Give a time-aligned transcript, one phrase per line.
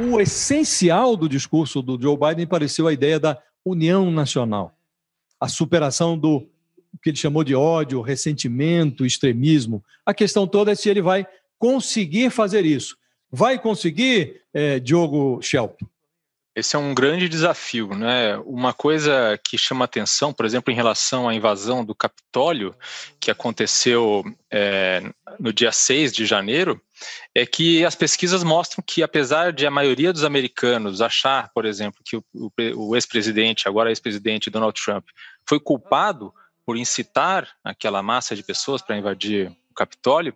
[0.00, 4.74] o essencial do discurso do Joe Biden pareceu a ideia da união nacional,
[5.38, 6.46] a superação do
[7.02, 9.84] que ele chamou de ódio, ressentimento, extremismo.
[10.04, 11.26] A questão toda é se ele vai
[11.58, 12.96] conseguir fazer isso.
[13.30, 15.80] Vai conseguir, eh, Diogo Schelp?
[16.54, 18.36] Esse é um grande desafio, né?
[18.38, 22.74] Uma coisa que chama atenção, por exemplo, em relação à invasão do Capitólio,
[23.20, 25.00] que aconteceu é,
[25.38, 26.80] no dia 6 de janeiro,
[27.34, 32.02] é que as pesquisas mostram que, apesar de a maioria dos americanos achar, por exemplo,
[32.04, 32.24] que o,
[32.74, 35.06] o, ex-presidente, agora ex-presidente Donald Trump,
[35.48, 36.34] foi culpado
[36.66, 40.34] por incitar aquela massa de pessoas para invadir o Capitólio,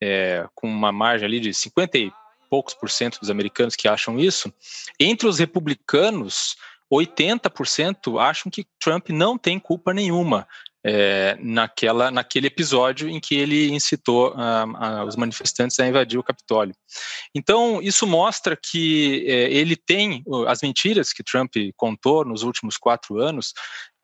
[0.00, 2.12] é, com uma margem ali de 50 e
[2.56, 4.50] poucos por cento dos americanos que acham isso,
[4.98, 6.56] entre os republicanos,
[6.90, 10.48] 80% acham que Trump não tem culpa nenhuma
[10.82, 16.22] é, naquela, naquele episódio em que ele incitou uh, uh, os manifestantes a invadir o
[16.22, 16.74] Capitólio.
[17.34, 23.20] Então, isso mostra que é, ele tem as mentiras que Trump contou nos últimos quatro
[23.20, 23.52] anos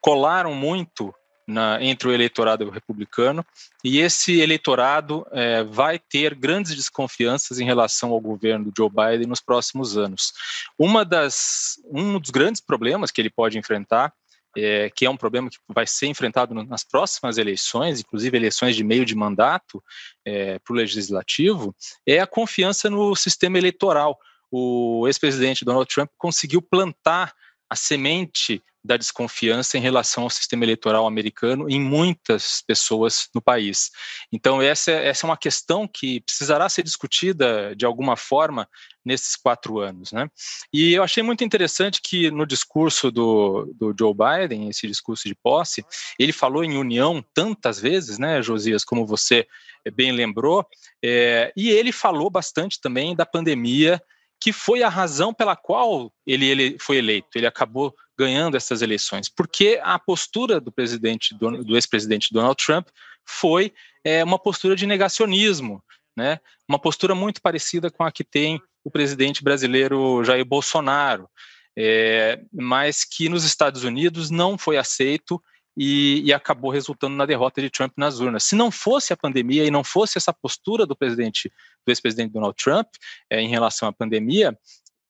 [0.00, 1.12] colaram muito
[1.48, 3.44] na, entre o eleitorado republicano,
[3.82, 9.26] e esse eleitorado é, vai ter grandes desconfianças em relação ao governo do Joe Biden
[9.26, 10.34] nos próximos anos.
[10.78, 14.12] Uma das, um dos grandes problemas que ele pode enfrentar
[14.56, 18.84] é, que é um problema que vai ser enfrentado nas próximas eleições, inclusive eleições de
[18.84, 19.82] meio de mandato
[20.24, 21.74] é, para o legislativo,
[22.06, 24.18] é a confiança no sistema eleitoral.
[24.50, 27.32] O ex-presidente Donald Trump conseguiu plantar
[27.70, 33.90] a semente da desconfiança em relação ao sistema eleitoral americano em muitas pessoas no país.
[34.32, 38.66] Então, essa, essa é uma questão que precisará ser discutida de alguma forma
[39.04, 40.10] nesses quatro anos.
[40.10, 40.26] Né?
[40.72, 45.34] E eu achei muito interessante que no discurso do, do Joe Biden, esse discurso de
[45.34, 45.84] posse,
[46.18, 49.46] ele falou em união tantas vezes, né, Josias, como você
[49.92, 50.66] bem lembrou,
[51.04, 54.02] é, e ele falou bastante também da pandemia
[54.40, 57.36] que foi a razão pela qual ele, ele foi eleito.
[57.36, 62.88] Ele acabou ganhando essas eleições, porque a postura do presidente do, ex-presidente Donald Trump
[63.24, 63.72] foi
[64.04, 65.82] é, uma postura de negacionismo,
[66.16, 66.40] né?
[66.68, 71.28] Uma postura muito parecida com a que tem o presidente brasileiro Jair Bolsonaro,
[71.76, 75.40] é, mas que nos Estados Unidos não foi aceito
[75.76, 78.42] e, e, acabou resultando na derrota de Trump nas urnas.
[78.42, 81.52] Se não fosse a pandemia e não fosse essa postura do presidente,
[81.86, 82.88] do ex-presidente Donald Trump
[83.30, 84.58] é, em relação à pandemia,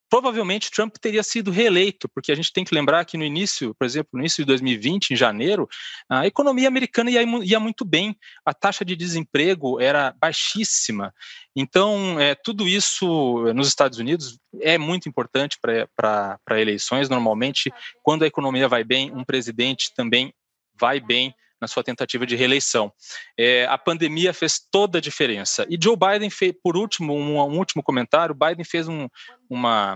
[0.09, 3.85] provavelmente Trump teria sido reeleito, porque a gente tem que lembrar que no início, por
[3.85, 5.69] exemplo, no início de 2020, em janeiro,
[6.09, 11.15] a economia americana ia, ia muito bem, a taxa de desemprego era baixíssima.
[11.55, 17.09] Então, é, tudo isso nos Estados Unidos é muito importante para eleições.
[17.09, 20.33] Normalmente, quando a economia vai bem, um presidente também
[20.79, 22.93] vai bem na sua tentativa de reeleição.
[23.39, 25.67] É, a pandemia fez toda a diferença.
[25.69, 29.09] E Joe Biden fez, por último, um, um último comentário, Biden fez um,
[29.49, 29.95] uma,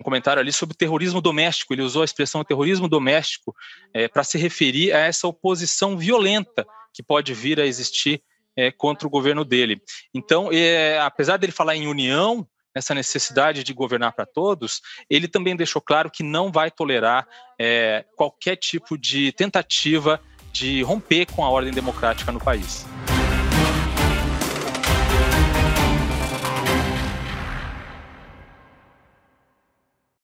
[0.00, 1.72] um comentário ali sobre terrorismo doméstico.
[1.72, 3.54] Ele usou a expressão terrorismo doméstico
[3.92, 8.22] é, para se referir a essa oposição violenta que pode vir a existir
[8.56, 9.80] é, contra o governo dele.
[10.14, 15.56] Então, é, apesar dele falar em união, essa necessidade de governar para todos, ele também
[15.56, 17.26] deixou claro que não vai tolerar
[17.58, 20.20] é, qualquer tipo de tentativa
[20.58, 22.86] de romper com a ordem democrática no país.